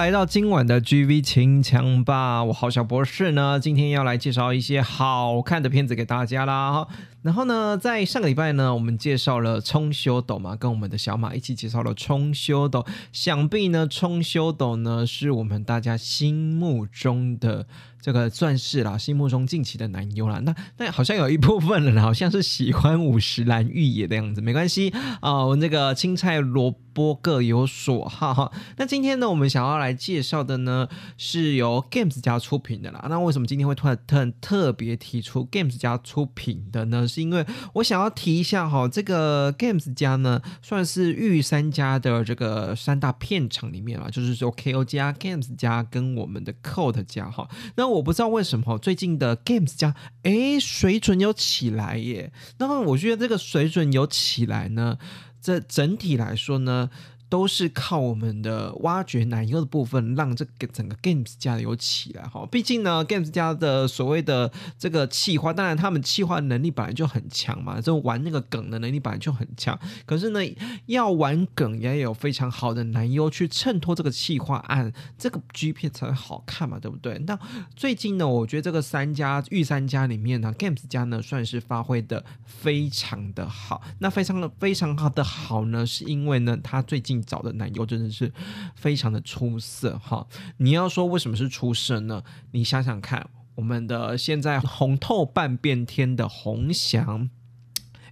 [0.00, 6.88] 来到今晚的 GV 清枪吧，我好小博士呢，今天要来介绍一些好看的片子给大家啦。
[7.20, 12.86] 然后呢，在上个礼拜呢，我们介绍了冲修斗嘛，跟我们的小马一起介绍了冲修斗。
[13.12, 17.66] 想必呢，冲修斗呢是我们大家心目中的
[18.00, 20.40] 这个算是啦，心目中近期的男优啦。
[20.40, 28.52] 那那好像有一部分人好像是喜欢五十岚玉野的样子，没关系啊，我那个青菜萝卜各有所好哈。
[28.76, 33.06] 那今天呢，我们想要来介绍的呢，是由 Games 家出品的啦。
[33.08, 37.06] 那为什么今天会突然特特别提出 Games 家出品的呢？
[37.06, 47.48] 是因为我想要提一下哈，这个 Games 家呢，算是御三家的这个三大片场里面啦，就是说 KO 家、Games 家跟我们的 Code 家哈。
[47.76, 52.32] 那我不知道为什么最近的 Games 家，哎，水准有起来耶。
[52.58, 54.98] 那么我觉得这个水准有起来呢，
[55.40, 56.90] 这整体来说呢。
[57.30, 62.44] 都是靠我们的挖掘男优的部分，让这个整个 Games 家有起来哈。
[62.50, 69.78] 毕竟呢，Games 家的所谓的这个气化，当然他们气化能力本来就很强嘛，这玩那个梗的能力本来就很强。
[70.04, 70.40] 可是呢，
[70.86, 77.16] 要玩梗也有非常好的男优去衬托这个气化案，这个 G 片才会好看嘛，对不对？
[77.28, 77.38] 那
[77.76, 83.80] 最近呢，我觉得这个三家御三家里面呢，Games 家呢算是发挥的非常的好。
[84.00, 87.19] 那非常的非常好的好呢，是因为呢，他最近。
[87.22, 88.32] 找的男优真的是
[88.74, 90.26] 非常的出色哈！
[90.58, 92.22] 你要说为什么是出色呢？
[92.52, 97.30] 你想想看，我们的现在红透半边天的红翔。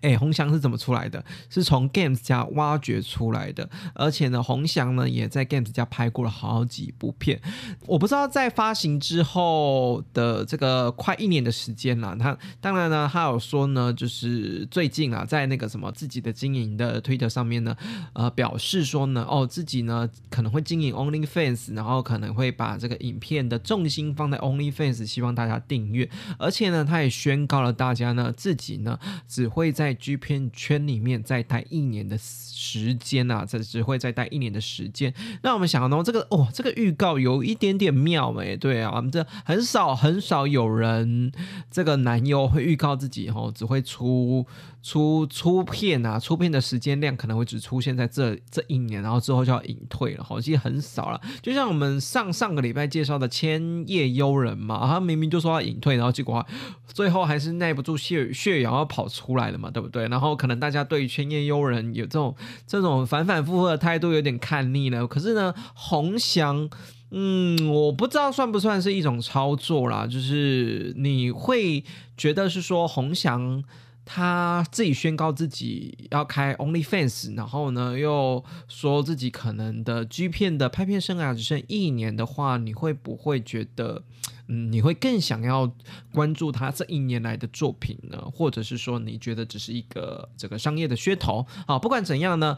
[0.02, 1.24] 哎，红翔是怎么出来的？
[1.48, 7.40] 是从 Games 家挖掘出来的，而且呢，红翔呢也在 Games 家拍过了好几部片。
[7.86, 17.76] 我不知道在发行之后的这个快一年的时间了，他当然呢，他有说呢，就是最近啊，在那个什么自己的经营的推特上面呢，
[18.12, 26.08] 呃，表示说呢，哦，自己呢可能会经营 OnlyFans，然后可能会把这个影片的重心放在 OnlyFans，希望大家订阅。
[26.38, 35.14] 而且呢，他也宣告了大家呢，自己呢只会在在 G 片圈里面再待一年的时间啊，这只会再待一年的时间。
[35.42, 41.32] 那我们想到这个哦，这个预告有一点点妙哎，对啊，我们这很少很少有人
[41.70, 44.46] 这个男优会预告自己哦，只会出。
[44.80, 51.20] 出出片啊，出片的时间量可能会只出现在这这一年，然后之后就要隐退了，好，其实很少了。
[51.42, 56.46] 就像我们上上个礼拜介绍的千叶幽人嘛，他明明就说要隐退，然后结果
[56.86, 60.08] 最后还是耐不住血血咬要跑出来了嘛，对不对？
[60.08, 62.34] 然后可能大家对千叶幽人有这种
[62.66, 65.06] 这种反反复复的态度有点看腻了。
[65.06, 66.68] 可是呢，红翔，
[67.12, 71.84] 嗯，我不知道算不算是一种操作啦，就是你会
[72.16, 73.62] 觉得是说红翔。
[74.10, 84.02] 他自己宣告自己要开 OnlyFans，然后呢又说自己可能的 G 片的拍片生涯只剩一年的话，你会不会觉得，
[84.46, 85.70] 嗯，你会更想要
[86.10, 88.18] 关注他这一年来的作品呢？
[88.32, 91.46] 或者是说你觉得只是一个这个商业的噱头？
[91.66, 92.56] 啊，不管怎样呢，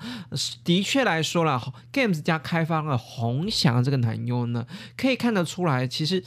[0.62, 1.60] 的确来说了
[1.92, 4.64] ，Games 家开发了红翔这个男优呢，
[4.96, 6.22] 可以看得出来，其实。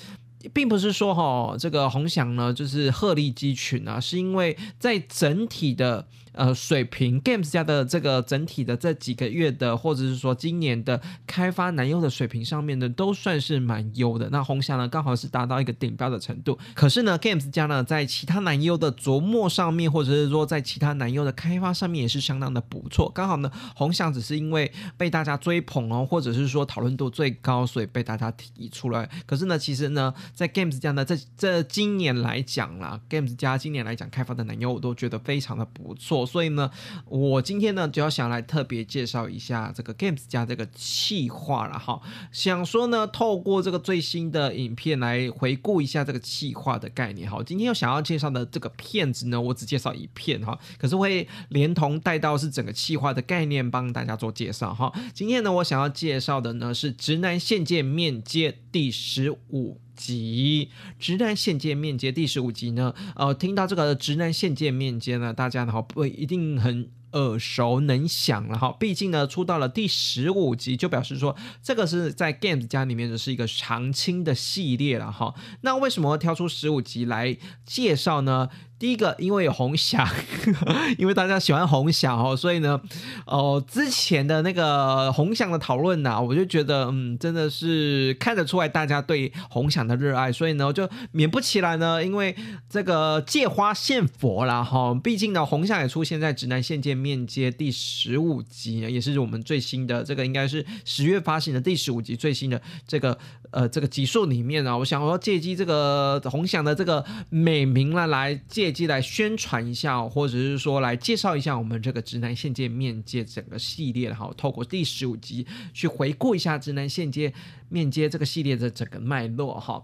[0.52, 6.08] 并不是说哈，这个红翔呢就是鹤立鸡群啊，是因为在整体的。
[6.34, 14.30] 呃，水平 Games 家的这个整体的这几个月的，或者是说今年的开发男优的水平上面呢，都算是蛮优的。
[14.32, 16.58] 那红翔呢，刚好是达到一个顶标的程度。
[16.74, 23.12] 可是呢，Games 家呢，在其他男优的琢磨上面，或者是说在其他男优的开发上面，也是相当的不错。
[23.14, 29.08] 刚好呢，红翔只是因为被大家追捧哦，或者是说讨论度最高，所以被大家提出来。
[29.28, 36.23] 可是呢，其实呢，在 Games 家呢，这这今年来讲啦，Games 家今年来讲开发的男优，我都觉得非常的不错。
[36.26, 36.70] 所以呢，
[37.06, 42.02] 我今天呢就要想来特别介绍一下这个 Games 加这个气化了哈。
[42.32, 47.42] 想说呢，透过这个最新的影片来回顾一下这个气化的概念哈。
[47.46, 54.92] 今天要想要介绍的这个片子呢，我只介绍一片哈，可是会连同带到是整个气化的概念帮大家做介绍哈。
[55.14, 59.83] 今天呢，我想要介绍的呢是《直男现见面接》第十五。
[59.96, 60.70] 集
[61.00, 66.90] 《直男现界面接》第十五集呢，呃，听到这个《直男现界面接》呢，大家呢不一定很。
[67.14, 75.36] 耳熟能详了哈，毕竟呢出到了第十五集，就表示说这个是在 Games 家里面的是一个常青的系列了哈。
[75.62, 77.38] 那为什么挑出十五集来
[77.68, 78.50] 介绍呢？
[78.84, 80.06] 第一个，因为有红翔，
[81.00, 82.82] 因为大家喜欢红翔哦，所以呢，
[83.26, 92.36] 哦，之前的那个红翔的讨论呐，我就觉得，嗯，真的是看得出来大家对红翔的热爱，所以呢，就免不起来呢，因为
[92.70, 103.18] 这个借花献佛啦哈，毕竟呢，红翔也出现在《直男现见面接》第十五集，也是我们最新的这个应该是十月发行的第十五集最新的这个
[103.54, 108.74] 呃这个集数里面啊，我想要借机这个红翔的这个美名了来借。
[108.74, 115.46] 机来宣传一下，或者是说来介绍一下我们这个直男线界面接整个系列，哈透过第十五集
[115.76, 117.32] 去回顾一下直男线界
[117.70, 119.84] 面接这个系列的整个脉络哈。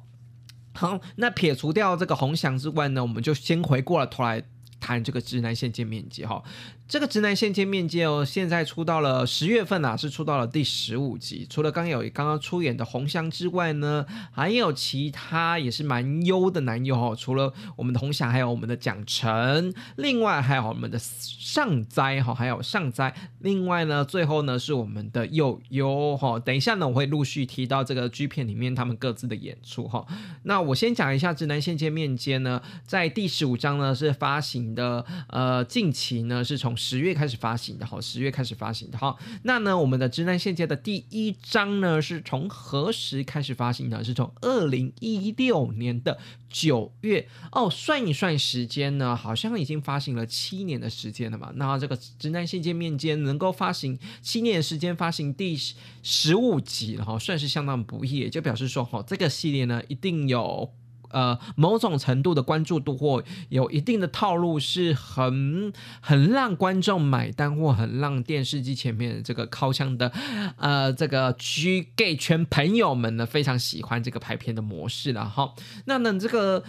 [0.73, 4.43] 好，那撇除掉这个红翔之外呢，我们就先回过了头来
[4.79, 6.41] 谈这个直男线界面接哈。
[6.89, 11.45] 这个直男线见面接哦，现在出到了十月份啊，是出到了第十五集。
[11.47, 17.15] 除了刚有刚刚出演的红翔之外呢，还有其他也是蛮优的男优哦。
[17.15, 23.13] 除了我们的红翔，还有我们的蒋晨，另外还有我们的上哉哈，还有上哉。
[23.41, 26.39] 另外呢，最后呢是我们的佑佑哈。
[26.39, 30.07] 等一下呢，我会陆续提到这个 G 片里面他们各自的演出哈。
[30.41, 39.13] 那我先讲一下直男线见面接呢，在第十五章呢是发行的，呃，近期呢是从十月开始发行的哈，十月开始发行的哈。
[39.43, 44.01] 那呢，我们的直男线接的第一章呢，是从何时开始发行的？
[44.01, 46.17] 是从二零一六年的
[46.49, 47.69] 九月哦。
[47.69, 51.51] 算一算时间呢，好像已经发行了七年的时间了嘛。
[51.55, 55.59] 那这个直男线接面间能够发行七年时间，发行第
[56.01, 60.73] 十五集了哈，算是相当不易，就表示说哈，这个系列呢一定有。
[61.11, 70.11] 呃，某种程度的关注度或有一定的套路，是很很让观众买单，或很让电视机前面这个靠墙的
[70.57, 75.53] 呃这个 G gay 圈朋友们呢非常喜欢这个拍片的模式了哈。
[75.85, 76.63] 那呢这个。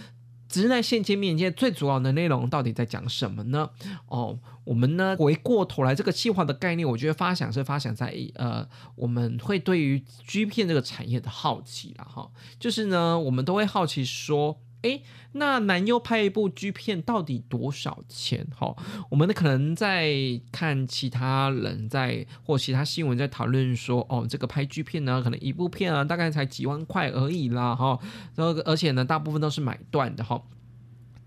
[0.51, 3.69] 直男线见面前最主要的内容到底在讲什么呢？
[4.07, 14.59] 哦，我们呢回过头来这个计划的概念，我觉得发想是发想在呃，我们会对于 G 片这个产业的好奇了哈，就是呢，我们都会好奇说。
[14.81, 15.01] 哎，
[15.33, 18.47] 那男优拍一部 G 片到底多少钱？
[18.57, 18.75] 哈，
[19.09, 20.11] 我们可能在
[20.51, 27.99] 看其他人在或其他新闻在讨论说，哦，这个拍 G 片呢，可能一部片啊，大概才几万块而已啦，哈。
[28.35, 30.41] 然后而且呢，大部分都是买断的，哈。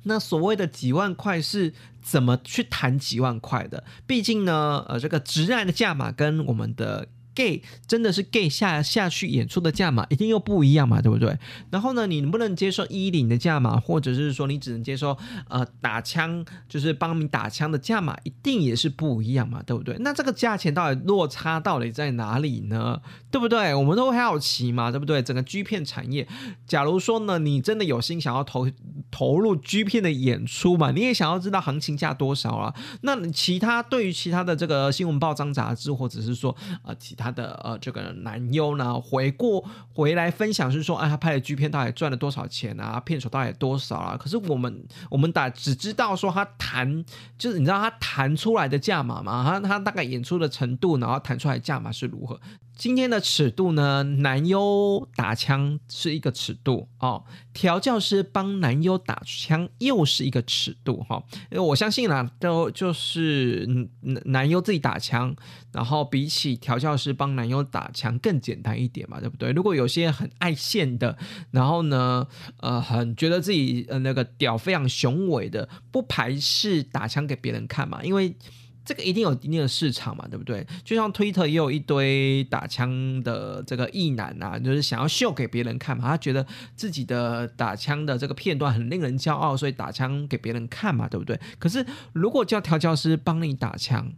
[0.02, 1.72] 那所谓的几万块是
[2.02, 3.84] 怎么去谈几万块的？
[4.06, 7.08] 毕竟呢，呃，这个直男的价码跟我们的。
[7.34, 11.36] Gay 真的是 gay 下下去演出的价码一定又不一样嘛，对不对？
[11.70, 15.16] 然后呢，你能不能接受一零的价码，或者是说你只能接受
[15.48, 19.96] 呃打枪，就是帮你打枪的价码，一定也是不一样嘛，对不对？
[20.00, 23.00] 那这个价钱到底落差到底在哪里呢？
[23.34, 23.74] 对不对？
[23.74, 25.20] 我们都会好奇嘛，对不对？
[25.20, 26.24] 整个 G 片产业，
[26.68, 28.70] 假如说呢，你真的有心想要投
[29.10, 32.74] 投入 G 片的演出嘛，你也想要知道行情价多少啊？
[33.02, 37.34] 那其他对于其他的这个新闻报章杂志，或者是说呃其他。
[37.34, 43.00] 的呃这个男优呢回过回来分享是说，哎，他拍的剧片到底赚了多少钱啊？
[43.00, 44.16] 片酬到底多少啊？
[44.16, 47.04] 可是我们我们打只知道说他谈，
[47.36, 49.42] 就是你知道他谈出来的价码吗？
[49.44, 52.38] 他他大概演出的程度，然后谈出来价码是如何？
[52.76, 54.02] 今天的尺度呢？
[54.02, 61.22] 男优打枪是一个尺度哦，调教师帮男优打枪又是一个尺度哈。
[61.50, 63.64] 因为我相信啦，都就是
[64.00, 65.34] 男男优自己打枪，
[65.72, 69.52] 然后比起调教师帮男优打枪更简单一点嘛，对不对？
[69.52, 71.16] 如果有些很爱现的，
[71.52, 72.26] 然后呢，
[72.58, 78.34] 呃，很觉得自己呃那个屌非常雄伟的，不排斥打枪给别人看嘛，因为。
[78.84, 80.66] 这个一定有一定的市场嘛，对不对？
[80.84, 91.40] 就像推特也有一堆打枪的这个艺男啊，就是想要秀给别人看嘛，他觉得自己的打枪的这个片段很令人骄傲，所以打枪给别人看嘛，对不对？
[91.58, 94.12] 可是如果叫调教师帮你打枪，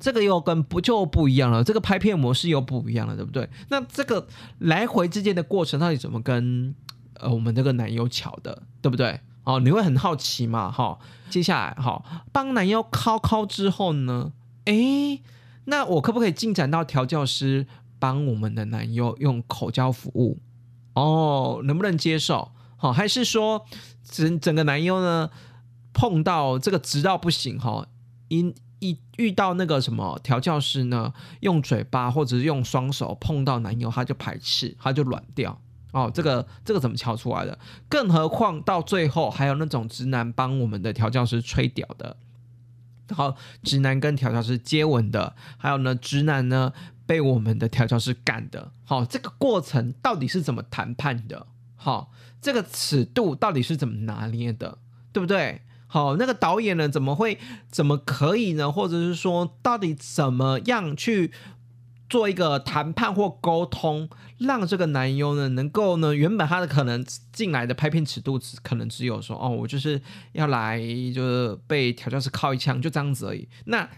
[0.00, 3.48] 这个又跟不就不一样了，这个拍片模式又不一样了，对不对？
[3.68, 4.26] 那这个
[4.60, 6.74] 来回之间的过程到底怎么跟
[7.20, 9.20] 呃我们这个男友巧的，对不对？
[9.46, 10.72] 哦，你会很好奇嘛？
[10.72, 10.98] 哈，
[11.30, 14.32] 接下来哈，帮男优敲敲之后呢？
[14.64, 15.22] 诶，
[15.66, 17.68] 那我可不可以进展到调教师
[18.00, 20.40] 帮我们的男优用口交服务？
[20.94, 22.50] 哦，能不能接受？
[22.76, 23.64] 好，还是说
[24.02, 25.30] 整整个男优呢
[25.92, 27.86] 碰到这个直到不行哈？
[28.26, 35.60] 一一遇到那个什么调教师呢，用嘴巴或者是用双手碰到男优，他就排斥，他就软掉。
[35.92, 37.58] 哦，这个这个怎么敲出来的？
[37.88, 42.16] 更何况到最后还有那种直男帮我们的调教师吹屌的，
[43.08, 46.72] 然后直男跟调教师接吻的，还有呢直男呢
[47.06, 48.72] 被我们的调教师干的。
[48.84, 51.46] 好，这个过程到底是怎么谈判的？
[51.76, 52.12] 好，
[52.42, 54.78] 这个尺度到底是怎么拿捏的？
[55.12, 55.62] 对不对？
[55.86, 57.38] 好，那个导演呢怎么会
[57.70, 58.70] 怎么可以呢？
[58.70, 61.32] 或者是说，到底怎么样去？
[62.08, 64.08] 做一个谈判或沟通，
[64.38, 70.00] 让这个男优呢能够呢，原本他的可能进来的拍片尺度只可能只有说，哦，我就是
[70.32, 70.78] 要来
[71.14, 73.48] 就是被调教师靠一枪，就这样子而已。
[73.64, 73.88] 那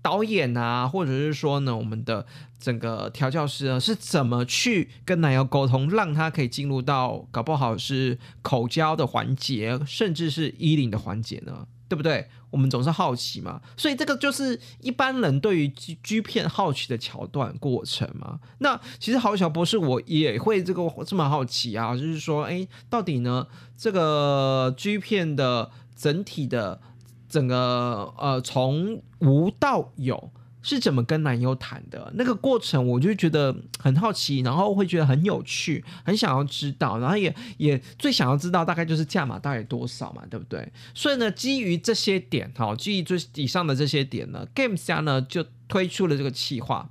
[0.00, 2.24] 导演啊，或者是说呢，我们的
[2.60, 11.66] 整个调教师呢，是怎么去跟男优沟通，让他可以进入到搞不好是口交的环节，甚至是衣领的环节呢？
[11.88, 12.28] 对不对？
[12.50, 18.40] 我们总是好奇嘛，所以这个就是一般人对于 G G 片好奇的桥段过程嘛。
[18.58, 26.80] 那其实郝小博士我也会这个这么好奇啊，就是说，哎，到底呢这个 G 片的整体的
[27.28, 30.30] 整个呃从无到有。
[30.68, 40.72] 是怎么跟男优谈的那个过程，我就觉得很好奇，然后会觉得很有趣，很想要知道，然后也也最想要知道大概就是价码大概多少嘛，对不对？
[40.92, 46.90] 所以呢，基于这些点，哈，基于最以上的这些点呢，Games 家呢就推出了这个企划，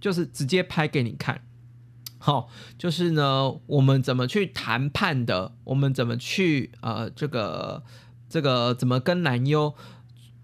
[0.00, 1.42] 就是直接拍给你看，
[2.18, 2.48] 好，
[2.78, 7.82] 就是呢我们怎么去谈判的，我们怎么去呃这个
[8.28, 9.74] 这个怎么跟男优。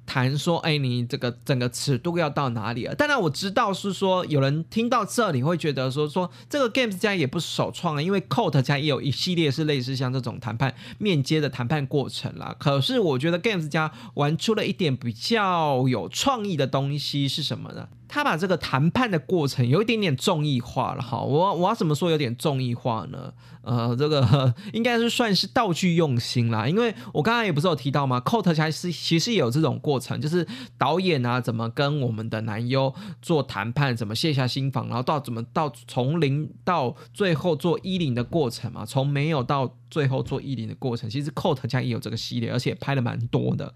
[0.07, 2.95] 谈说，哎，你这个整个尺度要到哪里了？
[2.95, 12.55] 当然我知道是说，有人听到这里会觉得说，说这个 Games 家也不首创啊，因为 Coat 家也有一系列是类似像这种谈判面接的谈判过程啦。
[12.59, 17.89] 可是我觉得 Games 家玩出了一点比较有创意的东西是什么呢？
[18.09, 23.33] 他把这个谈判的过程有一点点综艺化了哈，我我要怎么说有点综艺化呢？
[23.63, 30.47] 呃，这个 应该是算是道具用心啦，因为我刚刚也不是有提到吗？Coat 其实其实也有这种过程，就是
[30.77, 43.73] 导演啊怎么跟我们的男优做谈判，怎么卸下心防，然后到怎么到从零到最后做衣领的过程嘛，从没有到最后做一零的过程，其实 Coat 家也有这个系列，而且拍的蛮多的。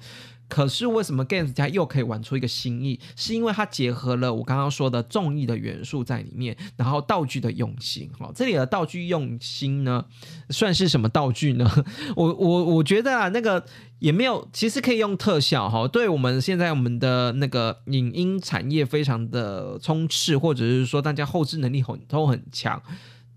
[0.48, 2.98] 可是为什么 Games 家又可以玩出一个新意？
[3.14, 8.10] 是因为它结合了我刚刚说的综艺的元素在里面，然后道具的用心。
[8.18, 10.04] 哈，这里的道具用心呢，
[10.50, 11.70] 算是什么道具呢？
[12.16, 13.64] 我我我觉得啊，那个
[14.00, 15.68] 也没有，其实可以用特效。
[15.68, 22.82] 哈，对我们现在我们的那个影音产业非常的充斥，或者是说大家后置能力很都很强，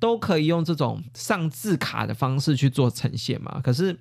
[0.01, 3.61] 都可以用这种上字卡的方式去做呈现嘛。
[3.63, 3.97] 可是。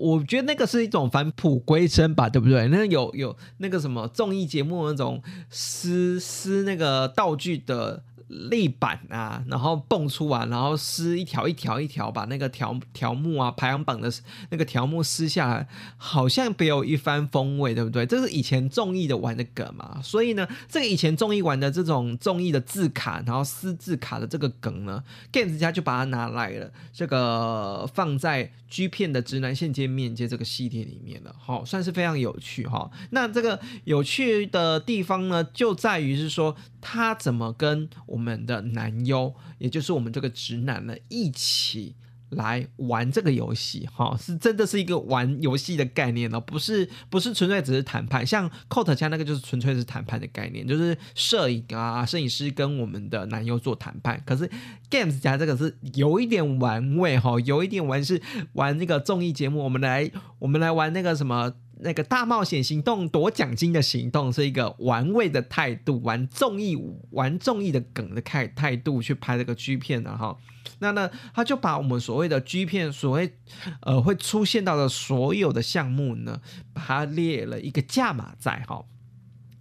[0.00, 2.68] 我觉得那个是一种返璞归真吧，对不对？
[2.68, 8.04] 那有有那个什么综艺节目那种撕撕那个道具的。
[8.28, 14.12] 立板啊，然后蹦出来，然后撕一条一条一条，把那个条条目啊，排行榜的
[14.50, 15.66] 那个条目撕下来，
[15.96, 18.04] 好像别有一番风味，对不对？
[18.04, 32.90] 这是以前综艺的玩的梗嘛，所以呢，这个以前综艺玩的这种综艺的字卡，然后撕字卡的这个梗呢，Games 家就把它拿来了，这个放在 G 片的直男线接面接这个系列里面了，好，算是非常有趣哈。
[33.10, 36.54] 那这个有趣的地方呢，就在于是说。
[36.80, 41.94] 他怎么跟我我们的男优，也就是我们这个直男呢，一起
[42.30, 43.88] 来玩这个游戏？
[43.94, 48.26] 哈，是真的是一个玩游戏的概念哦，不是不是纯粹只是谈判。
[48.26, 54.20] 像 Cot 家那个就是纯粹是谈判的概念，就是摄影啊，摄影师跟我们的男优做谈判。
[54.26, 54.50] 可是
[54.90, 58.20] Games 家这个是有一点玩味哈，有一点玩是
[58.54, 60.10] 玩那个综艺节目，我们来
[60.40, 61.54] 我们来玩那个什么。
[61.80, 66.76] 那个大冒险行动夺奖金的行动是一个玩味的态度，玩综艺
[67.10, 70.36] 玩综艺的梗的态态度去拍这个 G 片的哈，
[70.80, 73.34] 那呢他就把我们所谓的 G 片所谓
[73.82, 76.40] 呃会出现到的所有的项目呢，
[76.72, 78.84] 把它列了一个价码在哈。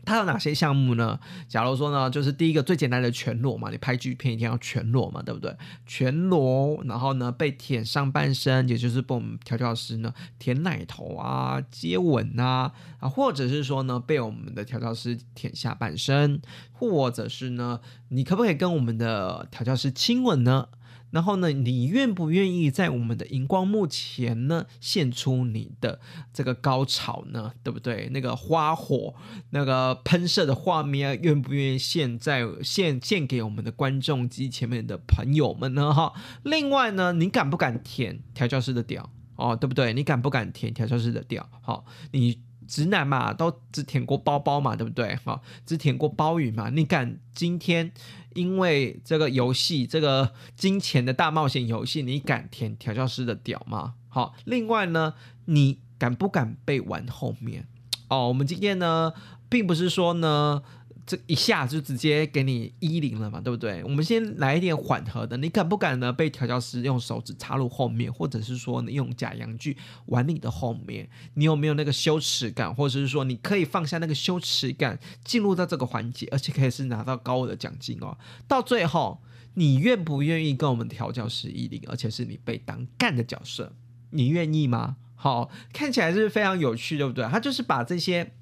[0.07, 1.19] 它有哪些项目呢？
[1.49, 5.53] 假如说呢，就是第一个最简单的全裸嘛，你拍剧片一定要全裸嘛，对不对？
[5.85, 20.69] 全裸，然后呢被舔上半身，也就是被我们调教师呢舔奶头啊、接吻啊，啊，或者是说呢被我们的调教师舔下半身，或者是呢，你可不可以跟我们的调教师亲吻呢？
[21.11, 25.99] 然后呢，你愿不愿意在我们的荧光幕前呢献出你的
[26.33, 27.53] 这个高潮呢？
[27.63, 28.09] 对不对？
[28.09, 29.15] 那个花火、
[29.51, 35.93] 那个喷射的画面，愿不愿意献在献献给我们的观众及前面的朋友们呢？
[35.93, 39.09] 哈，另外呢，你敢不敢舔调教师的屌？
[39.35, 39.93] 哦，对不对？
[39.93, 41.49] 你敢不敢舔调教师的屌？
[41.61, 42.39] 好，你。
[42.67, 45.15] 直男嘛，都只舔过包包嘛，对不对？
[45.23, 46.69] 哈，只舔过包鱼嘛。
[46.69, 47.91] 你敢今天
[48.35, 53.93] 因为这个游戏，这个金钱的大冒险游戏，你敢舔调教师的屌吗？
[54.09, 55.13] 好，另外呢，
[55.45, 57.65] 你敢不敢被玩后面？
[58.09, 59.13] 哦，我们今天呢，
[59.49, 60.61] 并不是说呢。
[61.07, 63.81] 这一下就直接给你一零了嘛，对不对？
[63.85, 66.11] 我们先来一点缓和的，你敢不敢呢？
[66.11, 78.17] 被调教师用手指插入后面，或者是说你用假阳具玩你的后面，你有没有那个羞耻感，或者是说你可以放下那个羞耻感，进入到这个环节，而且可以是拿到高额的奖金哦。
[78.45, 79.21] 到最后，
[79.53, 83.71] 你愿不愿意跟我们调教师一零，而且是你被当干的角色，
[84.09, 84.97] 你愿意吗？
[85.15, 87.23] 好，看起来是非常有趣，对不对？
[87.29, 88.33] 他就是把这些。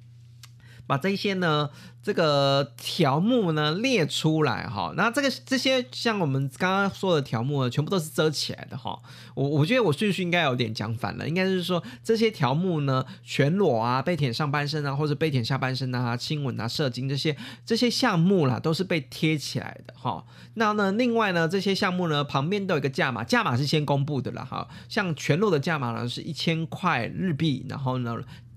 [0.86, 1.68] 把这些呢，
[2.02, 9.00] 这个条目呢列出来哈，那这个这些像我们刚刚说的条目呢，全部都是遮起来的哈。
[9.34, 20.24] 我我觉得我顺序应该有点讲反了，应该是说这些条目呢，全裸啊、被舔上半身啊，或者被舔下半身啊、亲吻啊、射精这些这些项目啦，都是被贴起来的哈。
[20.54, 24.68] 那呢，另外呢，这些项目呢旁边都有一个价码，价码是先公布的了哈。
[24.88, 28.16] 像全裸的价码呢是一千块日币，然后呢。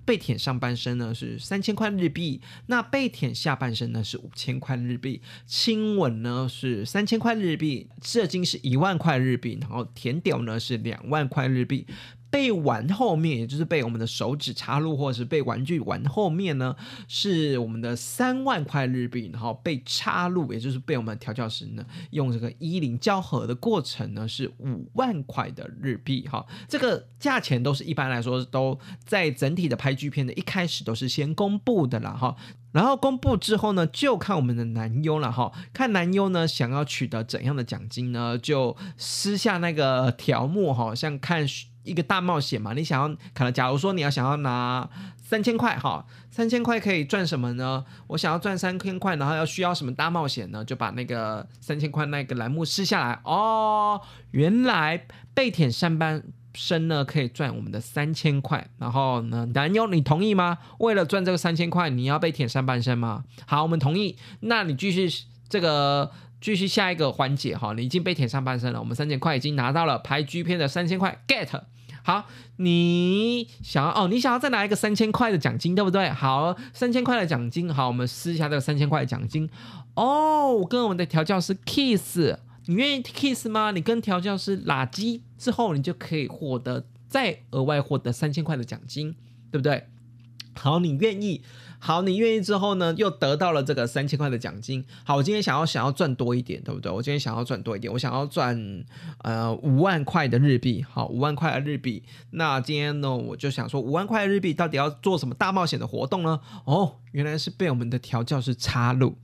[0.10, 11.86] 被舔上半身呢是三千块日币，那被舔下半身呢是五千块日币，亲吻呢是三千块日币，射精是一万块日币，然后舔屌呢是两万块日币。
[12.32, 16.76] 被玩后面，也就是被我们的手指插入，或者是被玩具玩后面呢，
[17.08, 19.30] 是我们的三万块日币。
[19.34, 26.28] 然后被插入，也就是被我们调教师呢用这个一零交合的过程呢，是五万块的日币。
[26.28, 32.12] 哈，这个价钱都是一般来说都在整体的拍剧片的一开始都是先公布的啦。
[32.12, 32.36] 哈，
[32.72, 35.32] 然后公布之后呢，就看我们的男优了。
[35.32, 40.74] 哈，看男优呢想要取得怎样的奖金呢，就撕下那个条目。
[40.74, 41.46] 哈，像看。
[41.90, 47.84] 一个大冒险嘛，你想要可能，假如说你要想要拿三千块哈，三千块可以赚什么呢？
[48.08, 50.64] 我想要赚三千块，然后要需要什么大冒险呢？
[50.64, 54.00] 就把那个三千块那个栏目撕下来哦。
[54.32, 60.60] 原来被舔上半身呢可以赚我们的三千块，然后呢，男优你同意吗？
[60.78, 63.24] 为了赚这个三千块，你要被舔上半身吗？
[63.46, 64.16] 好，我们同意。
[64.42, 65.10] 那你继续
[65.50, 66.12] 这个。
[66.42, 71.50] 继续下一个环节哈，你已经被舔上半身了，我们三千块已经拿到了拍 G 片的三千块 get
[72.10, 76.10] 好，你想要哦，你想要再拿一个三千块的奖金对不对？
[76.10, 79.48] 好，三千块的奖金，好，我们撕一下这个三千块的奖金
[79.94, 83.70] 哦，跟我们的调教师 kiss，你愿意 kiss 吗？
[83.70, 89.14] 你跟调教师拉鸡之后，你就可以获得再额外获得三千块的奖金，
[89.52, 89.88] 对不对？
[90.56, 91.44] 好，你愿意？
[91.80, 94.84] 好，你愿意之后呢，又得到了这个三千块的奖金。
[95.04, 96.92] 好，我今天想要想要赚多一点，对不对？
[96.92, 98.84] 我今天想要赚多一点，我想要赚
[99.24, 100.86] 呃五万块的日币。
[100.90, 102.04] 好，五万块的日币。
[102.32, 106.40] 那今天呢，我就想说，五万块日币到底要做什么大冒险的活动呢？
[106.66, 109.18] 哦，原来是被我们的调教师插入。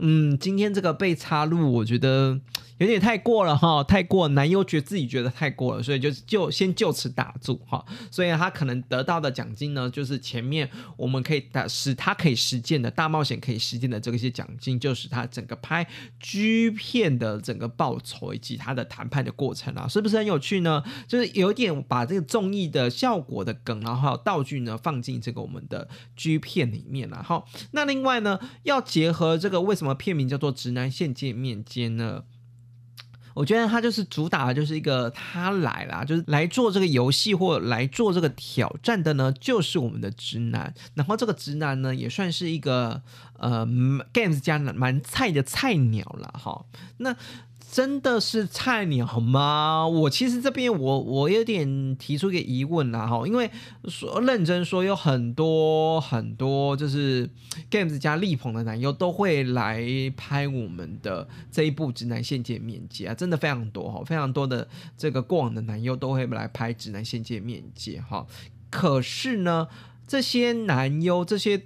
[0.00, 2.40] 嗯，今天这个被插入，我觉得。
[2.82, 7.84] 有点太过了哈，太过男优觉得自己觉得太过了，所以就就先就此打住哈。
[8.10, 15.86] 所以他可能得到的奖金呢，就是前面我们可以打使他可以实践的大冒险可以实践的这些奖金，就是他整个拍
[16.18, 20.82] G 片的整个报酬以及他的谈判的过程啊，是不是很有趣呢？
[21.06, 27.44] 就是有点把这个综艺的效果的梗，然后还有道具呢放进这个我们的 G 片里面了哈。
[27.70, 32.24] 那另外呢，要结合这个为什么片名叫做直男线见面间呢？
[33.34, 40.72] 我觉得他就是主打的就是一个他来啦，就是来做这个游戏或来做这个挑战的呢，就是我们的直男。
[40.94, 43.02] 然后这个直男呢，也算是一个
[43.38, 43.66] 呃
[44.12, 46.64] games 家蛮菜的菜鸟了哈。
[46.98, 47.16] 那。
[47.72, 49.88] 真的是菜鸟吗？
[49.88, 53.50] 我其实这边我我有点提出个疑问啦哈，因为
[53.88, 57.26] 说认真说有很多很多就是
[57.70, 59.82] games 加力捧的男优都会来
[60.18, 68.26] 拍我们的这一部直男线界面接啊，真的非常多哈，非常多的这个过往的男优都会来拍直男线界面接哈。
[68.68, 69.68] 可是呢，
[70.06, 71.62] 这些男优这些。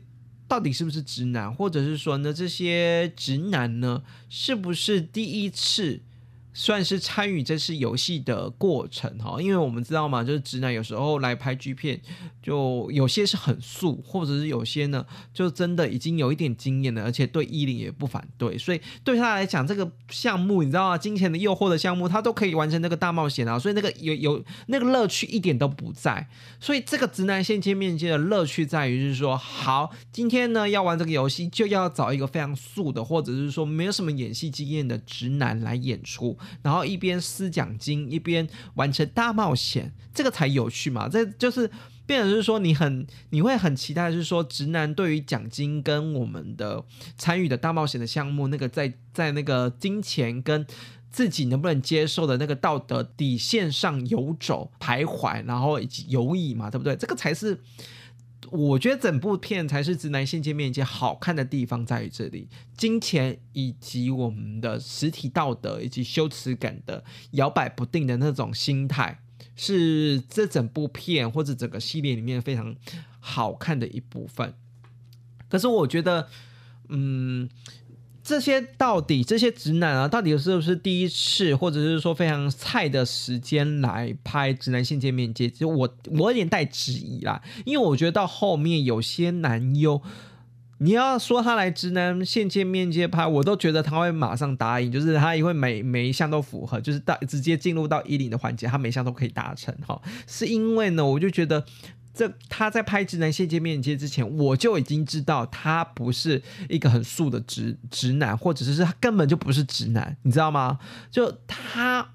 [0.48, 6.00] 到底是不是直男，或者是说呢，这些直男呢，是不是第一次？
[6.58, 12.00] 算是参与这次游戏的过程哈，因为我们知道嘛，就是直男有时候来拍剧片，
[12.42, 20.96] 就有些是很素，或者是有些呢，就真的已经有一点经验了，而且对依林也不反对，所以对他来讲，这个项目你知道啊？
[20.96, 26.26] 金钱的诱惑的项目，他都可以完成那个大冒险啊，所以那个有有那个乐趣一点都不在。
[26.58, 36.34] 所以这个直男线见面接的乐趣在于，是说好，今天呢要玩这个游戏，就要找一个非常素的，或者是说没有什么演戏经验的直男来演出。
[36.62, 41.08] 然后一边撕奖金，一边完成大冒险，这个才有趣嘛？
[41.08, 41.70] 这就是
[42.06, 46.84] 变成是说你很你会很期待，是说直男对于奖金跟我们的
[47.16, 50.66] 参与的大冒险的项目，那个在在那个金钱跟
[51.10, 56.94] 自己能不能接受的那个道德底线上游走徘徊，然后以及游移嘛，对不对？
[56.96, 57.60] 这个才是。
[58.50, 69.20] 我觉得整部片才是直男性界面接好看的地方在于这里，金钱以及我们的实体道德以及羞耻感的摇摆不定的那种心态，
[69.54, 72.74] 是这整部片或者整个系列里面非常
[73.20, 74.54] 好看的一部分。
[75.48, 76.28] 可是我觉得，
[76.88, 77.48] 嗯。
[78.26, 85.48] 这些到底这些直男啊，到底是不是第一次，或者是说非常菜的时间来拍直男性见面接？
[85.48, 90.02] 就我我有点带质疑啦，因为我觉得到后面有些男优，
[90.78, 100.02] 你要说他来直男线见面接拍，我都觉得他会马上答应，就是他也会每每一项都符合，就是到直接进入到一零的环节，他每项都可以达成哈。
[100.26, 101.64] 是因为呢，我就觉得。
[102.16, 110.78] 这他在拍直男线接面接之前，我就已经知道他不是一个很素的直直男，或者是他根本就不是直男，你知道吗？
[111.10, 112.12] 就他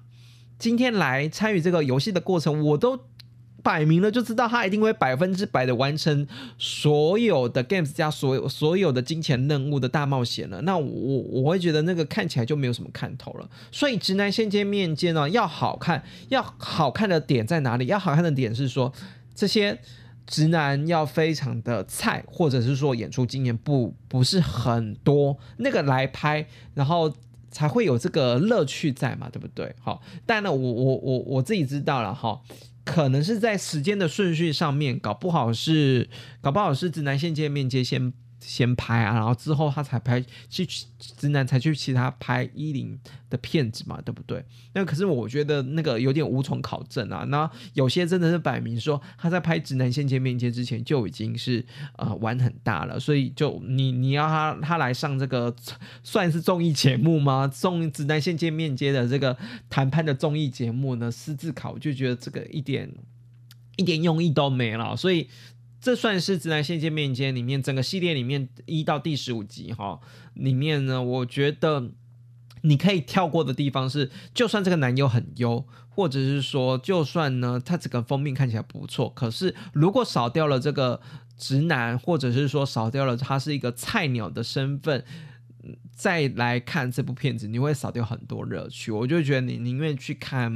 [0.58, 2.98] 今天来参与这个游戏的过程，我都
[3.62, 6.26] 摆明了就知道他一定会百分之百的完成
[6.58, 10.60] 所有的 games 加所有所有的金钱任务的大冒险了。
[10.62, 13.48] 那我我会觉得那个看起来就没有什么看头了。
[13.70, 17.86] 所以直男线接面接呢，要好看，要好看的点在哪里？
[17.86, 18.92] 要好看的点是说。
[19.34, 19.78] 这些
[20.26, 27.12] 直男要非常的菜，或者是说演出经验不不是很多，那个来拍，然后
[27.50, 29.74] 才会有这个乐趣在嘛，对不对？
[29.80, 32.40] 好，但呢，我我我我自己知道了哈，
[32.84, 36.08] 可能是在时间的顺序上面，搞不好是
[36.40, 38.12] 搞不好是直男先见面接先。
[38.42, 40.66] 先拍啊，然后之后他才拍去
[40.98, 42.98] 直男才去其他拍一零
[43.30, 44.44] 的片子嘛，对不对？
[44.74, 47.24] 那可是我觉得那个有点无从考证啊。
[47.28, 51.64] 那有些真的是摆明说他在拍直男先见面接之前就已经是
[51.96, 55.54] 呃玩很大了，所以就你你要他他来上这个
[56.02, 57.46] 算是综艺节目吗？
[57.46, 59.36] 综直男先见面接的这个
[59.70, 61.10] 谈判的综艺节目呢？
[61.10, 62.92] 私自考就觉得这个一点
[63.76, 65.28] 一点用意都没了，所以。
[65.82, 69.98] 这算是直男线见面里面整个系列里面一到第十五集哈，
[70.34, 71.90] 里面呢，我觉得
[72.60, 81.00] 你可以跳过的地方是，就算这个男优很优，或者是说，就算呢他整个封面看起来不错，可是如果少掉了这个
[81.36, 85.04] 直男，或者是说少掉了他是一个菜鸟的身份。
[85.94, 88.90] 再来看这部片子，你会少掉很多乐趣。
[88.90, 90.52] 我就觉得你宁愿去看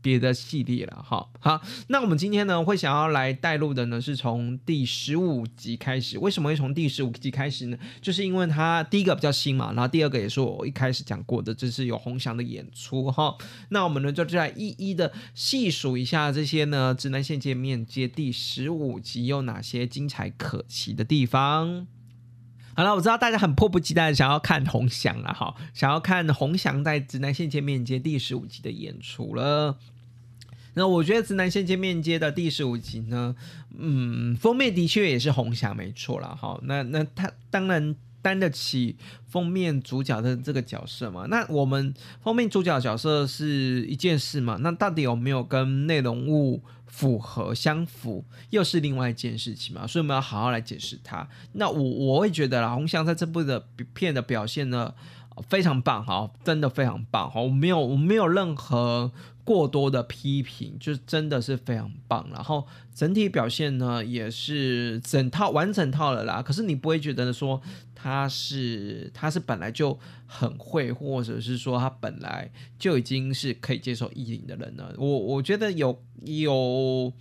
[0.00, 1.28] 别的系列了，哈。
[1.40, 6.18] 好，那我们今天呢，会想要来带入的呢，是从第十五集开始。
[6.18, 7.78] 为什么会从第十五集开始呢？
[8.00, 13.36] 就是因为它第一个比较新嘛，然后第二个也是我一开始讲过的，这是有红翔的演出，哈。
[13.68, 21.86] 那我们呢，就再一一的细数一下这些呢，直男线界面接第十五集有哪些精彩可期的地方。
[22.78, 29.76] 好了，我知道大家很迫不及待想要看红翔了哈，想要看红翔在《直男线见面接》第十五集的演出了。
[30.74, 33.34] 那我觉得《直男线见面接》的第十五集呢，
[33.76, 36.56] 嗯，封面的确也是红翔没错了哈。
[36.62, 41.26] 那那他当然担得起封面主角的这个角色嘛。
[41.28, 44.58] 那我们封面主角角色是一件事嘛？
[44.60, 46.62] 那到底有没有跟内容物？
[46.90, 51.28] 符合相符又是另外一件事情嘛，所以我们要好好来解释它。
[51.52, 54.92] 那我我会觉得啦，红翔在这部的片的表现呢，
[55.48, 59.12] 非常棒哈，真的非常棒哈，我没有我没有任何
[59.44, 62.26] 过多的批评，就是真的是非常棒。
[62.32, 66.42] 然后整体表现呢，也是整套完整套了啦。
[66.42, 67.60] 可是你不会觉得说。
[68.00, 74.94] 他是他是本来就很会，或者是说他本来就已经是可以接受意淫的人呢？
[74.96, 77.12] 我我觉得有有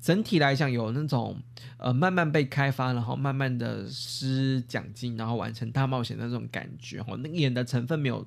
[0.00, 1.40] 整体来讲有那种
[1.78, 8.26] 呃慢慢被开发，然后慢慢的施奖金，然后完成大冒险的那种感觉哦，那演的成分没有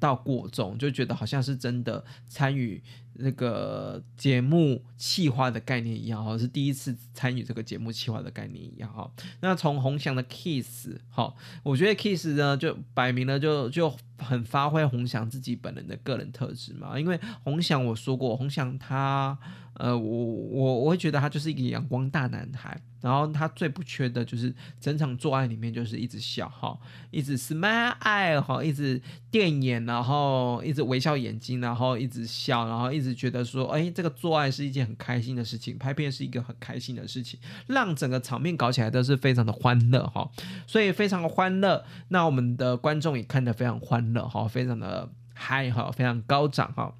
[0.00, 2.82] 到过重，就觉得好像是真的参与。
[3.14, 9.10] 那个节目企划的概念一样哈，是第一次参与这个节目企划的概念一样哈。
[9.40, 16.98] 那从红翔的 Kiss 哈，我觉得 Kiss 呢就摆明了就就很发挥红翔自己本人的个人特质嘛。
[16.98, 19.38] 因为红翔我说过，红翔他
[19.74, 22.80] 呃我我我会觉得他就是一个阳光大男孩。
[23.02, 26.78] 然后他最不缺的就是整场做爱里面就是一直笑哈，
[27.10, 40.30] 一直 smile 哈，一直电眼，然后一直微笑眼睛，然后一直笑，然后一一直觉得说，哎，这个做爱是一件很开心的事情，拍片是一个很开心的事情，让整个场面搞起来都是非常的欢乐哈，
[40.68, 46.94] 所以非常的欢乐，那我们的观众也看得非常欢乐哈，非常的嗨哈，非常高涨哈，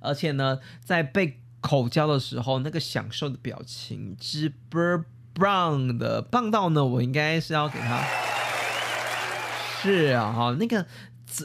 [0.00, 8.04] 而且呢，在被口交的时候那个享受的表情之 brown 的棒到呢，我应该是要给他。
[9.82, 10.84] 是啊，哈，那个。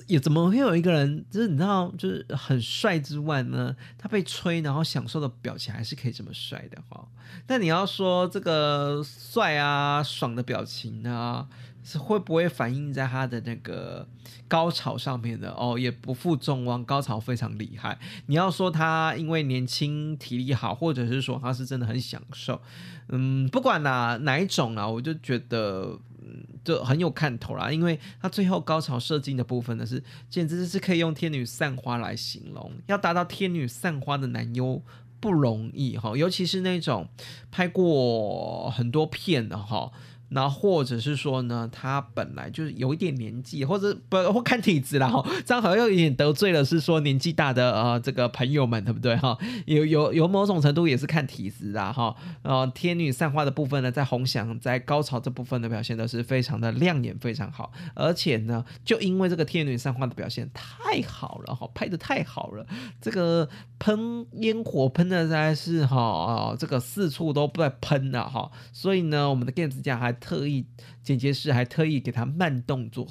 [0.08, 7.08] 也怎么会有一个人，就是你知道，就是很帅之外呢，他被吹然后享受的表情还是可以这么帅的哈。
[7.46, 11.48] 但你要说这个帅啊、爽的表情呢，
[11.84, 14.08] 是会不会反映在他的那个
[14.48, 15.52] 高潮上面的？
[15.52, 18.00] 哦，也不负众望，高潮非常厉害。
[18.26, 22.62] 你要说他因为年轻体力好，或者是说他是真的很享受，
[23.10, 26.00] 嗯，不管哪哪一种啊，我就觉得。
[26.26, 32.72] 嗯就很有看头啦，因为他最后高潮射精的部分呢，是简直是可以用天女散花来形容。
[32.88, 34.82] 要达到天女散花的男优
[35.20, 37.08] 不容易哈，尤其是那种
[37.52, 39.92] 拍过很多片的哈。
[40.30, 49.38] 那或者是说呢，他本来就是有一点年纪，或者不或看体质啦哈，这样好像又有点得罪了，是说年纪大的呃这个朋友们对不对哈？
[49.68, 52.16] 有 有有某种程度也是看体质啦哈。
[52.42, 57.72] 呃，天女散花的部分呢，在红翔在高潮这部分的表现都是非常的亮眼，非常好。
[57.94, 62.66] 而且呢，就因为这个天女散花的表现太好了哈，拍的太好了，
[63.00, 70.15] 这个喷烟火喷的实在是哈啊，这个四处都在喷了哈，所以呢，我们的电子架还。
[70.16, 70.66] 特意
[71.04, 73.08] 剪接师还特意给他慢动作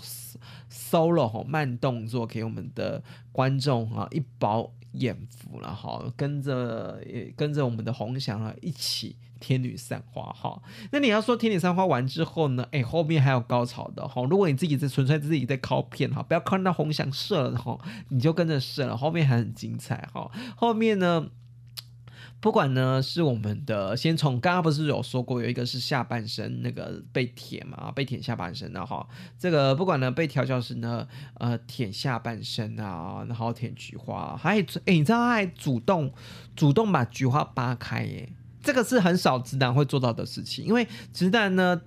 [0.71, 7.01] solo 哈，慢动作给我们的观众啊一饱眼福了哈，跟着
[7.37, 10.61] 跟着我们的红翔啊一起天女散花哈。
[10.91, 14.23] 那你要说天女散花完之后呢，哎后面还有高潮的哈。
[14.25, 20.31] 如果你自己在纯粹自己在靠片哈，不要看到红翔射了哈，你就跟着射了，后面还很精彩哈。
[20.57, 21.29] 后面呢？
[22.45, 29.09] 不管呢，是我们的先从刚刚不是有说过，有一个是下半身那个被舔嘛，被舔下半身的哈。
[29.39, 36.13] 这个不管呢，被调教师呢，呃，舔下半身啊，然后舔菊花，还哎，你知道他还主动
[36.55, 38.31] 主动把菊花扒开耶，
[38.63, 41.81] 这个是很少直男会做到的事情，因为直男呢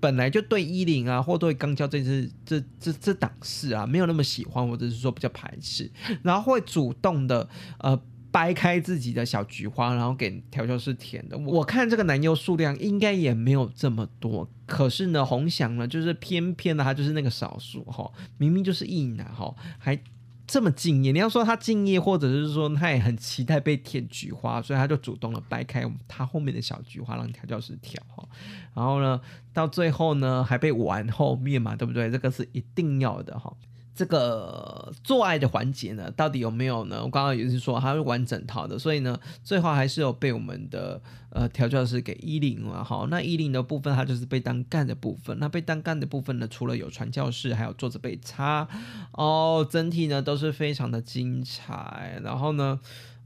[0.00, 5.88] 本来就对衣领啊或对肛交这支这这这档事啊没有那么喜欢，或者是说比较排斥，
[6.24, 8.02] 然后会主动的呃。
[8.32, 11.36] 掰开自己的小菊花，然后给调教师舔的。
[11.38, 20.00] 我看这个男优数量应该也没有这么多，可是呢，红翔呢，就是偏偏的他就是那个少数哈，明明就是一男哈，还
[20.46, 21.12] 这么敬业。
[21.12, 28.28] 你要说他敬业，或者是说他也很期待被舔菊花，所以他就主动的掰开他后面的小菊花，让调教师挑哈。
[28.74, 29.20] 然后呢，
[29.52, 32.10] 到最后呢，还被玩后面嘛，对不对？
[32.10, 33.52] 这个是一定要的哈。
[34.00, 37.02] 这个做爱的环节呢，到底有没有呢？
[37.04, 42.82] 我刚刚也是说它是完整套的，所以呢，最后还是有被我们的呃调教师给衣领了。
[42.82, 45.38] 好，那衣领的部分它就是被单干的部分。
[45.38, 48.66] 那被单干的部分呢，除了有传教士，还有坐着被插
[49.12, 52.18] 哦，整体呢都是非常的精彩。
[52.24, 52.80] 然后呢，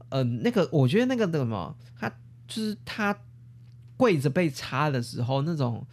[0.09, 2.09] 呃，那个我觉得那个什么，他
[2.49, 3.17] 就是他
[3.95, 5.87] 跪着被插的时候那种。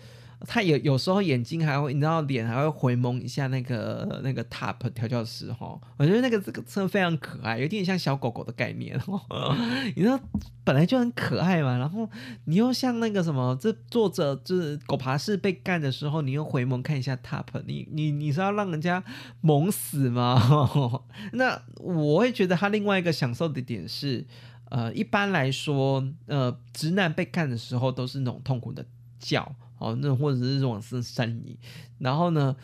[0.46, 9.20] 他有有时候眼睛还会，你知道脸还会回眸一下那个那个 top 调教师哈，我觉得那个这个车非常可爱，有点像小狗狗的概念哦。
[9.94, 10.18] 你知道
[10.64, 12.08] 本来就很可爱嘛，然后
[12.44, 19.02] 你又像那个什么，这作者就是狗爬式被干的时候，你又回眸看一下 top，你你你是要让人家
[19.40, 20.40] 萌死吗？
[21.32, 24.26] 那我会觉得他另外一个享受的点是，
[24.70, 28.84] 呃，一般来说，呃，直男被干的时候都是那种痛苦的
[29.18, 29.54] 叫。
[29.82, 31.56] 哦，那或者是这种是声音，
[31.98, 32.54] 然后呢，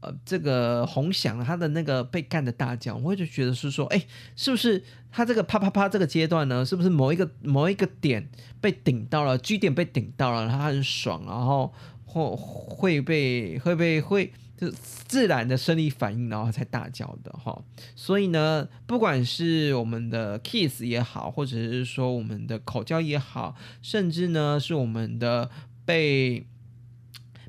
[0.00, 8.28] 呃，这个红翔他的那个被干的大叫，我就觉得是说，哎，是不是他这个啪啪啪这个阶段呢，是不是某一个某一个点
[8.60, 11.72] 被顶到了，G 点被顶到了，他很爽，然后
[12.04, 17.62] 或会被会被会就自然的生理反应，然后才大叫的哈。
[17.94, 25.50] 所以呢，不管是我们的 kiss 也好，或者是说我们的口交也好，甚至呢是我们的
[25.84, 26.46] 被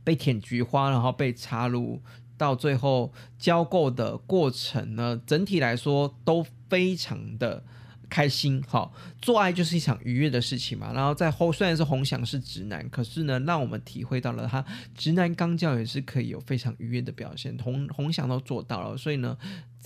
[0.07, 2.01] 被舔菊花，然后被插入，
[2.37, 7.61] 到最后交媾的过程呢，整体来说都非常的
[8.09, 8.63] 开心。
[8.69, 8.89] 哈，
[9.21, 10.93] 做爱就是一场愉悦的事情嘛。
[10.93, 14.63] 然后在后虽然是红翔是直男，可是呢，让我们体会到了他
[14.95, 17.57] 直男刚教也是可以有非常愉悦的表现。
[17.57, 19.37] 红红翔都做到了，所以呢，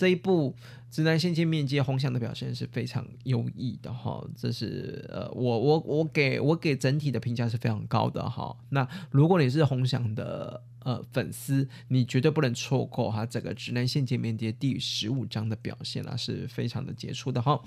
[0.01, 0.55] 这一部。
[0.93, 8.53] 直男先见面接红翔的表现是非常优异的哈，这是呃我我我给我给整体的评价是非常高的哈。
[8.71, 17.61] 那如果你是红翔的呃粉丝，你绝对不能错过哈这个直男先见面接第十五章的表现啊，是非常的杰出的哈。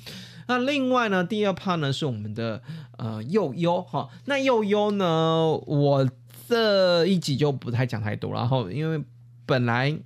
[0.46, 2.60] 那另外呢，第二趴呢是我们的
[2.98, 6.10] 呃佑优哈，那佑优呢，我
[6.46, 9.02] 这一集就不太讲太多，然后因为
[9.46, 9.98] 本来。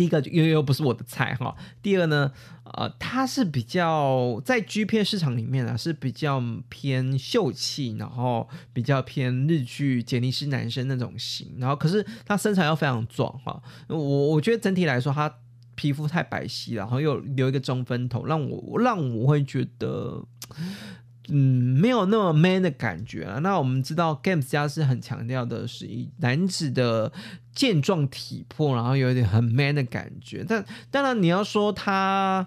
[0.00, 1.54] 第一个又又不是我的菜哈。
[1.82, 2.32] 第二呢，
[2.64, 13.62] 呃，他是比较在 G 片市场里面啊是比较偏秀气，然后比较偏日剧杰尼斯男生那种型，然后可是他身材又非常壮哈。
[13.88, 15.30] 我我觉得整体来说他
[15.74, 20.24] 皮肤太白皙了，然后又留一个中分头，让我让我会觉得。
[21.32, 23.38] 嗯，没有那么 man 的感觉啊。
[23.38, 27.12] 那我们知道，Games 家是很强调的是以男子的
[27.60, 30.42] 健壮体魄，然后有一点很 man 的感觉。
[30.48, 32.46] 但当然，你要说他，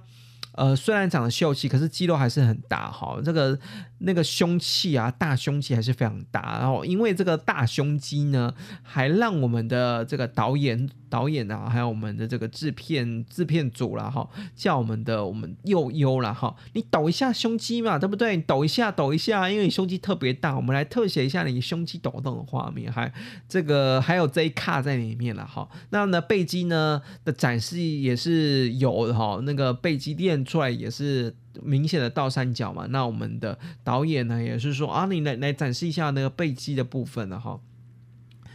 [0.54, 3.19] 呃，虽然长得秀气，可是肌肉还是很大哈。
[3.23, 3.60] 这个。
[4.06, 18.36] 那个凶器啊，大凶器还是非常大，然后因为这个大胸肌呢，还让我们的这个导演导演啊，还有我们的这个制片制片组啦哈，叫我们的我们又优了哈，你抖一下胸肌嘛，对不对？
[18.38, 23.13] 抖一下抖一下，因为你胸肌特别大，我们来特写一下你胸肌抖动的画面，还
[23.47, 25.69] 这个还有这一卡在里面了哈。
[25.91, 31.36] 那呢背肌呢的展示也是有的哈，那个背肌练出来也是。
[31.62, 37.60] 明显的倒三角嘛，那我们的导演呢也是说啊，你来来展示一下那个背肌的部分了哈。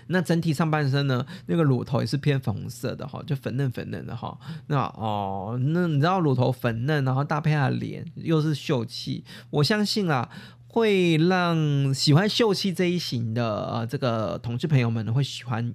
[0.09, 4.39] 那整体上半身呢，那个乳头也是偏粉红色的哈，就粉嫩粉嫩的哈。
[4.67, 10.29] 那哦，那你知道乳头粉嫩，然后搭配他的脸又是秀气，我相信啊，
[10.67, 15.73] 会让喜欢秀气这一型的呃这个同志朋友们会喜欢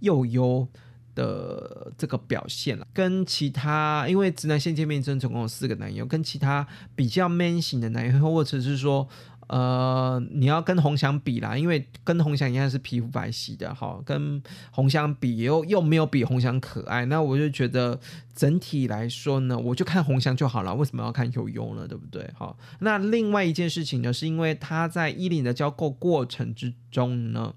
[0.00, 0.68] 又优。
[1.16, 6.66] 的这个表现了，跟其他因为直男线见面真总共有四个男友，跟其他
[6.96, 9.08] 比较 man 型的男友，或者是说，
[9.48, 18.00] 呃，你要跟红翔比啦，因为跟红翔一样是皮肤白皙的哈，跟红翔比又又没有比红翔可爱，那我就觉得
[18.34, 21.86] 整体来说呢，我就看红翔就好了，为什么要看悠悠呢？
[21.86, 22.28] 对不对？
[22.36, 27.54] 哈，那另外一件事情呢，是因为他在伊林的交购过程之中呢，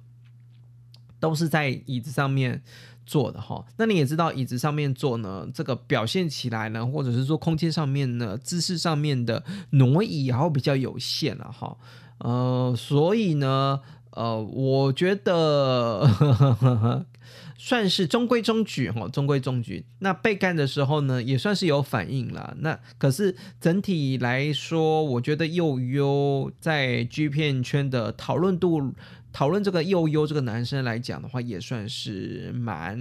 [1.19, 2.62] 都是在椅子上面。
[3.08, 11.78] 做的哈，那你也知道椅子上面坐呢，这个表现起来呢，或者是说空间上面呢，姿势上面的挪移然后比较有限了哈，
[12.20, 13.80] 呃，所以呢，
[14.12, 16.06] 呃，我觉得
[17.58, 19.86] 算是中规中矩哈，中规中矩。
[20.00, 22.56] 那被干的时候呢，也算是有反应了。
[22.60, 28.93] 那可是整体来说，我觉得又优在 G 片圈的讨论度。
[29.38, 32.97] 讨论这个幼优这个男生来讲的话，也算是蛮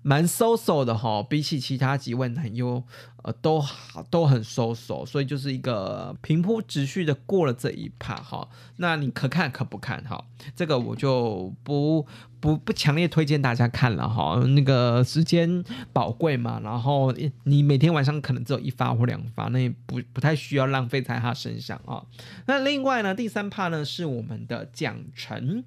[0.00, 2.82] 蛮 so so 的哈，比起其他几位男优。
[3.24, 8.46] 呃，都好，都很收手，所以就是一个平铺直叙的过了这一趴哈。
[8.76, 10.22] 那你可看可不看哈？
[10.54, 12.06] 这个我就不
[12.44, 14.38] 不不强烈推荐大家看了哈。
[14.48, 17.10] 那个时间宝贵嘛，然后
[17.44, 22.04] 你每天晚上可能只有一发或两发，那也不不太需要浪费在他身上啊。
[22.44, 25.64] 那另外呢，第三趴呢是我们的奖惩。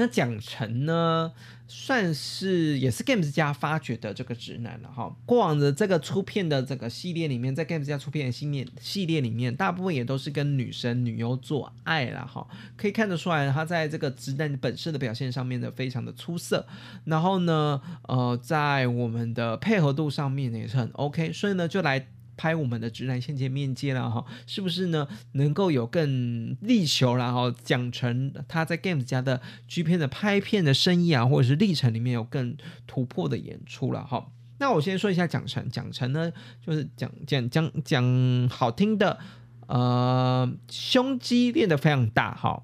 [0.00, 1.32] 那蒋晨呢，
[1.66, 5.14] 算是也是 Games 家发掘的这个直男了哈。
[5.26, 12.46] 过往的这个出片的这个系列里面，在 Games 家出片的系列系列里面，大部分也都是跟女生女优做爱了哈。
[12.76, 16.64] 可以看得出来，他在这个直男本色的表现上面呢，非常的出色。
[17.04, 21.32] 然后呢，呃，在我们的配合度上面，也是很 OK。
[21.32, 22.06] 所以呢，就来。
[22.38, 25.08] 拍我们的直男先见面接了哈，是不是呢？
[25.32, 34.30] 能够有更力求然后讲成他在 Games 家的 G 片的拍片的生意啊，或者是历程里面有更突破的演出了哈。
[34.58, 36.32] 那我先说一下蒋成，蒋成呢
[36.64, 39.18] 就是讲讲讲讲好听的，
[39.66, 42.62] 呃，胸肌练得非常大哈，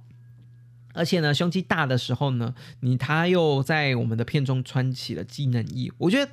[0.93, 6.31] 而且呢，胸肌大的时候呢，你他又在我们的片中穿起了机能衣，我觉得。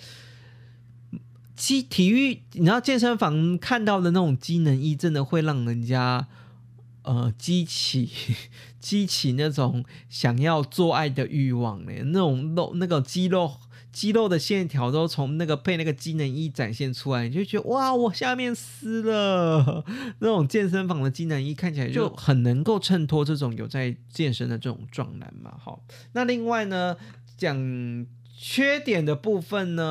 [1.62, 6.28] 机体育，你知道健身房看到的那种机能衣，真的会让人家
[7.04, 8.10] 呃激起
[8.82, 11.92] 激起那种想要做爱的欲望呢。
[12.06, 13.58] 那种肉那个肌肉
[13.94, 19.86] 肌肉的线条都从那个配那个机能衣展现出来，你就觉得哇，我下面湿了。
[20.18, 25.54] 那种健身房的机能衣看起来就很能够衬托这种有在健身的这种壮男嘛。
[25.64, 26.98] 好，那另外呢，
[27.38, 29.84] 讲缺点的部分呢，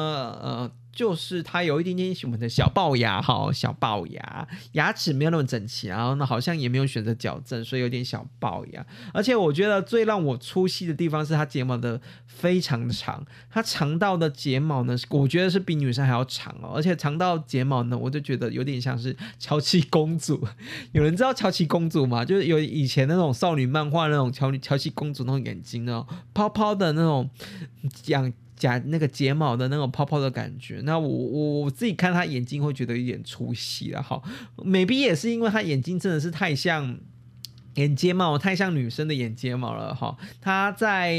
[0.42, 0.72] 呃。
[1.00, 8.86] 就是他有一点点我们的小龅牙哈，小龅牙，牙齿没有那么整齐，然后呢，好像也没有选择矫正，所以有点小龅牙。
[9.14, 16.72] 而且我觉得最让我出戏的地方是他睫毛的非常长，他长到的睫毛呢，我觉得是比女生还要长哦。
[16.74, 20.46] 而且长到睫毛呢，我就觉得有点像是乔琪公主。
[20.92, 22.22] 有人知道乔琪公主吗？
[22.22, 27.30] 就是有以前那种少女漫画那种乔乔琪公主那种眼睛哦泡泡的那种
[28.02, 28.30] 讲。
[28.60, 34.22] 假那个睫毛的那种泡泡的感觉，那我我我自己看他眼睛会觉得有点出戏了哈
[34.58, 37.00] ，maybe 也是因为他眼睛真的是太像
[37.76, 41.14] 眼睫毛太像女生的眼睫毛了哈，它在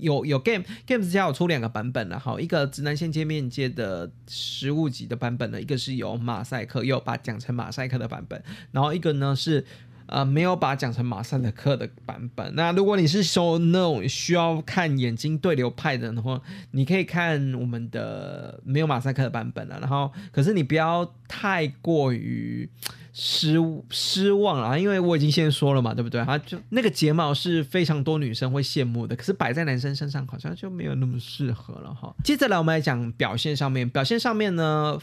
[0.00, 9.66] 有有 game games 家有出两个版本了哈，一个直男线界面接的实物级的版本呢，一个是有马赛克，又把讲成马赛克的版本，然后一个呢是
[10.08, 12.54] 呃没有把讲成马赛克的版本。
[12.54, 16.40] 那如果你是说那种需要看眼睛对流派的人的话，
[16.72, 19.78] 你可以看我们的没有马赛克的版本了。
[19.80, 22.68] 然后可是你不要太过于。
[23.20, 23.56] 失
[23.90, 26.20] 失望了，因为我已经先说了嘛，对不对？
[26.20, 32.14] 啊，就那个睫毛是非常多女生会羡慕的，可是摆在男生身上好像就没有那么适合了哈。
[32.22, 34.96] 接着来，我们来讲表现上面，表现上面呢。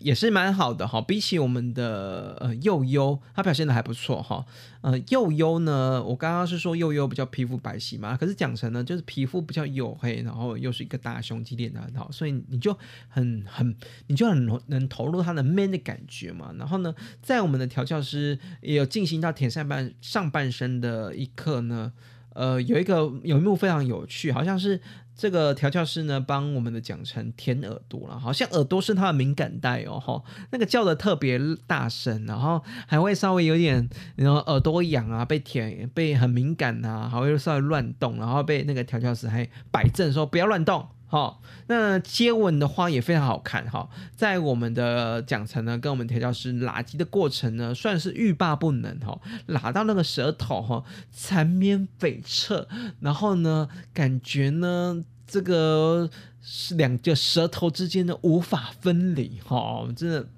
[0.00, 4.44] 也是蛮好的哈，比起我们的呃幼优，它表现的还不错哈。
[4.80, 12.76] 呃幼优呢，我刚刚是说幼优比较皮肤白皙嘛，可是讲成呢就是皮肤比较黝黑，然后又是一个大胸肌练的很好，所以你就
[13.08, 13.74] 很很
[14.06, 16.54] 你就很能投入他的 man 的感觉嘛。
[16.58, 21.92] 然后呢，在我们的调教师也有进行到舔上半上半身的一刻呢，
[22.34, 24.80] 呃有一个有一幕非常有趣，好像是。
[25.18, 40.86] 这个调教师呢，帮我们的讲成舔耳朵了，好像耳朵是他的敏感带哦，哈，那个叫的特别大声，然后还会稍微有点，然后耳朵痒啊，被舔，被很敏感啊，还会稍微乱动，然后被那个调教师还摆正说不要乱动。
[41.10, 52.66] 好，那接吻的话也非常好看哈，在我们的讲成呢，跟我们调教师拉鸡的过程呢，算是欲罢不能哈，拉到那个舌头哈，缠绵悱恻，
[53.00, 56.10] 然后呢，感觉呢，这个
[56.42, 60.28] 是两个舌头之间呢无法分离哈，真的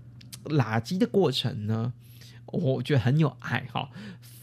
[0.44, 1.92] 拉鸡的过程呢，
[2.46, 3.90] 我觉得很有爱哈。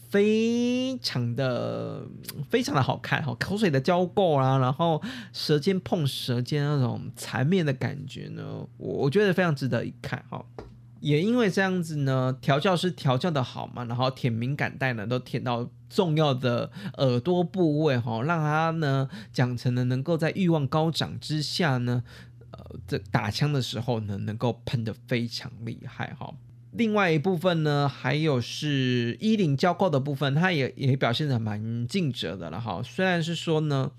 [0.08, 2.02] 非常的
[2.48, 5.02] 非常的好看哈，口水的浇过啦，然后
[5.32, 10.44] 舌尖碰舌尖那种缠绵的感觉呢，我我觉得非常值得一看哈。
[11.00, 22.02] 也因为这样子呢，调教师调教的好嘛，然后舔敏感带呢都舔到重要的耳朵部位哈，让他呢讲成了能够在欲望高涨之下呢，
[22.50, 26.34] 呃，这打枪的时候呢能够喷的非常厉害哈。
[26.78, 32.80] 另外一部分呢，还有是衣领交扣的部分，它也也表现的蛮尽责的了哈。
[32.82, 33.90] 虽然是说呢，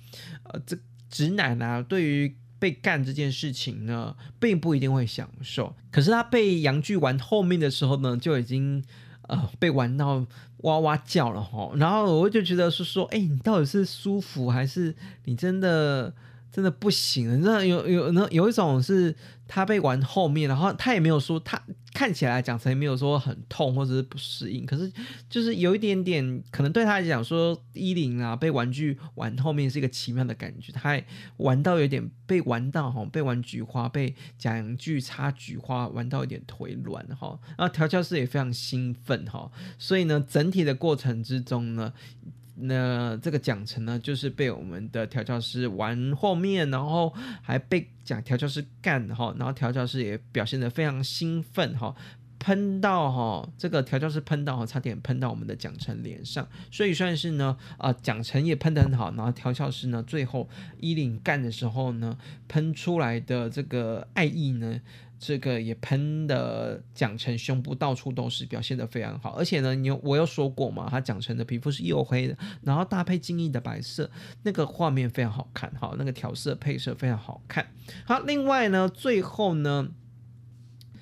[0.44, 0.78] 呃，这
[1.10, 8.82] 直男啊，对于被干这件事情呢，并不一定会享受，可是他被阳具玩后面的时候呢，就已经
[9.28, 10.26] 呃被玩到
[10.60, 11.72] 哇哇叫了哈。
[11.76, 16.14] 然后我就觉得是说，哎，你到底是舒服还是你真的？
[16.52, 19.16] 真的不行了，你知道有有那有一种是
[19.48, 21.62] 他被玩后面，然后他也没有说他
[21.94, 24.92] 看起来讲成也没有说很痛或者是不适应，可是
[25.30, 31.06] 就是有一点点可能对他来讲说衣领啊被玩具玩后面是一个奇妙的感觉，他还
[31.38, 41.94] 玩到有点被玩到哈，被玩菊花被假阳具插菊花玩到有点腿软哈，然后调教师也非常兴奋哈，所以呢整体的过程之中呢。
[42.62, 51.96] 那这个奖惩呢，就是被我们的调教师玩后面，然后还被讲调教师干哈，然后调教师也表现得非常兴奋哈，
[52.40, 60.50] 喷到哈这个调教师喷到哈，差点喷到我们的奖惩脸上，所以算是呢啊奖惩也喷得很好，然后调教师呢最后
[60.80, 64.80] 衣领干的时候呢，喷出来的这个爱意呢。
[65.20, 69.32] 这个也喷的蒋晨胸部到处都是，表现的非常好。
[69.32, 74.10] 而且呢，你我有说过嘛，他蒋晨的皮肤是黝黑的，然后搭配金逸的白色，
[74.44, 77.68] 那个画面非常好看哈，那个调色配色非常好看。
[78.06, 79.90] 好，另外呢，最后呢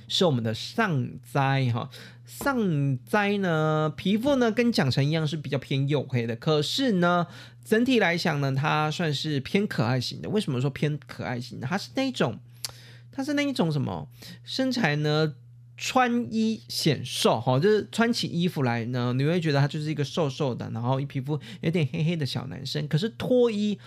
[0.07, 1.91] 是我们的上哉哈，
[2.25, 7.27] 上哉呢皮肤呢跟蒋晨一样是比较偏黝黑的，可是呢
[7.63, 10.29] 整体来讲呢，它算是偏可爱型的。
[10.29, 11.67] 为什么说偏可爱型的？
[11.67, 12.39] 它是那种。
[13.17, 14.07] 他是那一种什么
[14.43, 15.33] 身材呢？
[15.75, 22.87] 穿衣显瘦哈，就是穿起衣服来呢，你会觉得他就是一个瘦瘦的，然后皮肤有点黑黑的小男生。
[22.87, 23.79] 可是脱衣，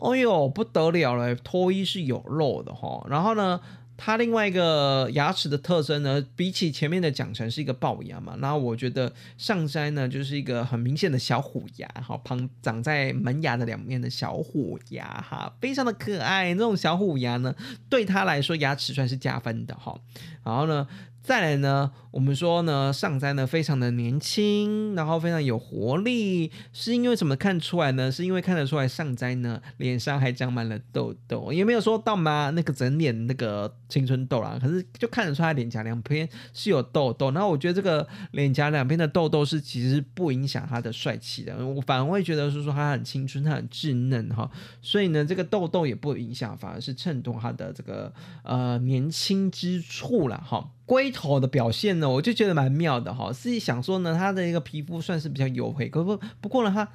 [0.00, 3.06] 哎呦不得了了，脱衣是有肉的哈。
[3.10, 3.60] 然后呢？
[4.00, 16.54] 它另外一个牙齿的特征呢，比起前面的讲成是一个龅牙嘛，然后我觉得上山呢就是一个很明显的小虎牙，哈，旁长在门牙的两面的小虎牙，哈，非常的可爱。
[16.54, 17.52] 那种小虎牙呢，
[17.90, 20.00] 对他来说牙齿算是加分的，哈。
[20.44, 20.86] 然后呢？
[21.22, 28.10] 再来呢，我们说呢，上哉呢非常的年轻，然后非常有活力，是因为怎么看出来呢？
[28.10, 32.50] 是因为看得出来上哉呢脸上还长满了痘痘，也没有说到吗？
[32.54, 37.30] 那个整脸那个青春痘啦，可是就看得出来脸颊两边是有痘痘。
[37.32, 44.50] 那我觉得这个脸颊两边的痘痘是其实不影响他的帅气的，我反而会觉得是说他很青春，他很稚嫩哈。
[44.80, 48.10] 所以呢，这个痘痘也不影响，反而是衬托他的这个
[48.44, 50.70] 呃年轻之处了哈。
[50.88, 53.30] 龟头的表现呢，我就觉得蛮妙的哈。
[53.30, 56.88] 自己想说呢，它的一个皮肤算是比较黝黑，可不不过呢，它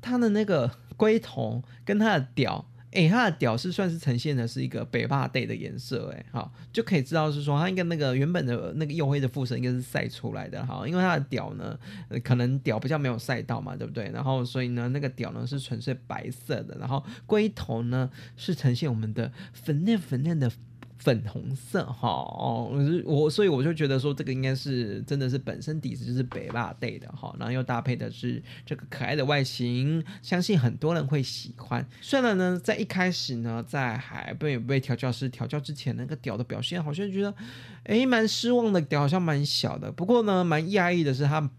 [0.00, 2.64] 它的那个龟头跟它的屌。
[2.92, 11.76] 哎，它的屌是算是呈现的是一个北霸 day 的颜色，哎，好就可以知道是说它应该那个原本的那个黝黑的肤色应该是晒出来的，哈，因为它的屌呢，
[12.22, 14.10] 可能屌比较没有晒到嘛，对不对？
[14.12, 20.52] 然后所以呢，那个屌呢是纯粹白色的，然后龟头呢是呈现我们的粉嫩粉嫩的。
[21.02, 22.70] 粉红色哈哦，
[23.04, 31.84] 我所以我就觉得说这个应该是真的是本身底子就是北霸队的哈，然后又搭配的是这个可爱的外形，相信很多人会喜欢。
[32.00, 37.34] 虽然呢，在一开始呢，在还被被调教师调教之前，那个屌的表现好像觉得
[37.84, 39.90] 哎蛮失望的，屌好像蛮小的。
[39.90, 41.50] 不过呢，蛮讶异的是他。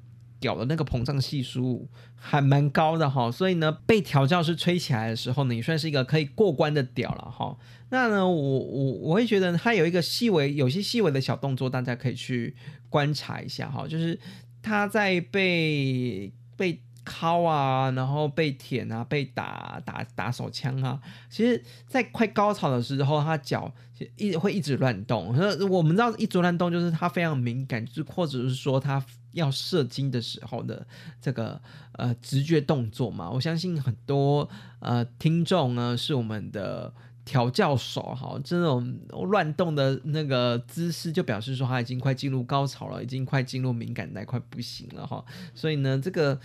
[0.44, 1.88] 屌的那个膨胀系数
[2.18, 7.58] 还蛮高的哈，所以呢，被调教师吹起来的时候呢，也算是一个可以过关的屌了哈。
[7.90, 12.54] 那呢，我我我会觉得它有一个细微、有些细微的小动作，大家可以去
[12.90, 14.20] 观察一下哈，就是
[14.62, 21.00] 他在被被敲啊，然后被舔啊，被打打打手枪啊，
[21.30, 23.72] 其实，在快高潮的时候，他脚
[24.18, 25.34] 一会一直乱动。
[25.36, 29.04] 那我们知道一直乱动就是他非常敏感，就或者是说他。
[29.34, 30.86] 要射精的时候的
[31.20, 31.60] 这个
[31.94, 34.48] 呃直觉动作嘛，我相信很多
[34.80, 36.94] 呃听众呢是我们的
[37.26, 45.26] 调教手哈，这种乱动的那个姿势就表示说他已经快进入高潮了，已经快进入敏感带，快不行了哈，
[45.56, 46.40] 所以呢这个。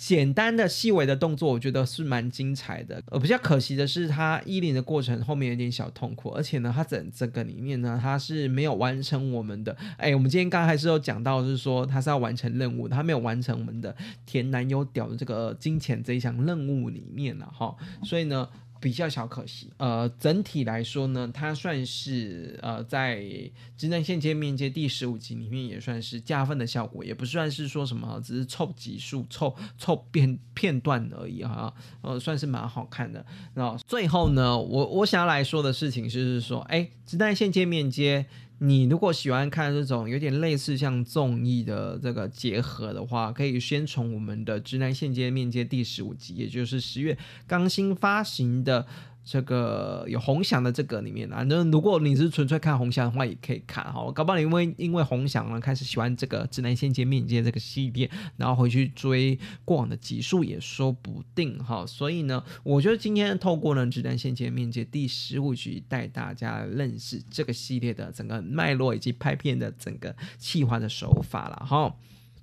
[0.00, 3.02] 简单的细微的动作，我觉得是蛮精彩的。
[3.08, 9.76] 呃，比较可惜的是，他依领的过程后面有点小痛苦，而且呢，他整整个里面呢，他是没有完成我们的。
[9.98, 13.94] 哎，我们今天刚还是有讲到，是说他是要完成任务，他没有完成我们的
[14.24, 17.76] 甜男友屌的这个金钱这一项任务里面了哈。
[18.02, 18.48] 所以呢。
[18.80, 23.18] 比较小可惜，呃，整体来说呢，它算是呃在
[23.76, 33.24] 《直男线接面接》第十五集里面也算是加分的效果，也不算是说什么，只是凑集数、凑凑片片段而已哈，呃，算是蛮好看的。
[33.52, 38.26] 然后最后呢，我我想要来说的事情就是说，哎，《直男线接面接》。
[38.62, 48.86] 你如果喜欢看这种有点类似像综艺的这个结合的话，可以先从我们的《直男现阶面阶》第十五集，也就是十月刚新发行的。
[49.30, 54.10] 这个有红翔的这个里面啊，那如果你是纯粹看红翔的话，也可以看哈。
[54.10, 61.86] 搞不好你因为因为红翔呢开始喜欢这个直男先见面接这个系列，然后回去追过往的集数也说不定哈。
[61.86, 71.94] 所以呢，我觉得今天透过呢直男先见面接第十五集，带大家认识这个系列的整个脉络以及拍片的整个企划的手法了哈。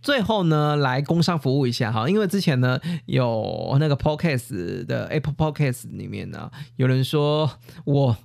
[0.07, 7.51] 最后呢，来工商服务一下哈，因为之前呢有那个 Podcast 的 Apple Podcast 里面呢，有人说
[7.83, 8.15] 我。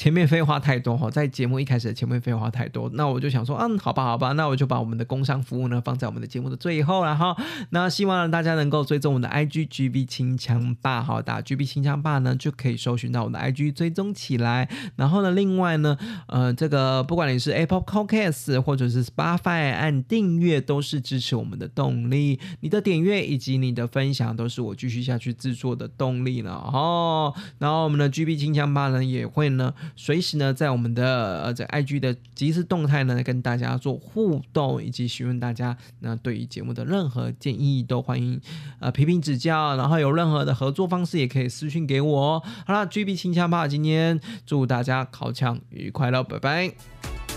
[0.00, 7.36] 前面废话太多哈，在节目一开始前面废话太多，那我就想说，嗯，好吧，好吧，那我就把我们的工商服务呢放在我们的节目的最后了哈。
[7.68, 14.70] 那希望大家能够追踪我们的 IG GB 清枪霸哈，打 GB 清枪霸呢就可以搜寻到我的 IG 追踪起来。
[14.96, 15.98] 然后呢，另外呢，
[16.28, 22.40] 呃，这个不管你是 Apple Podcast 或者是 Spotify 按订阅都是支持我们的动力。
[22.60, 27.34] 你的点阅以及你的分享都是我继续下去制作的动力了哦。
[27.58, 29.74] 然后我们的 GB 清枪霸呢也会呢。
[29.96, 38.40] 随时呢，在我们的呃这 IG 的即时动态呢，跟大家做互动，以及询问大家那对于节目的任何建议，都欢迎
[38.80, 39.76] 呃批评指教。
[39.76, 42.42] 然后有任何的合作方式，也可以私信给我。
[42.66, 47.29] 好了，GB 清枪吧，今天祝大家考枪愉快了，拜拜。